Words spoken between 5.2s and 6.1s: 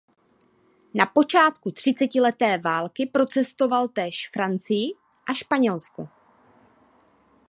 a Španělsko.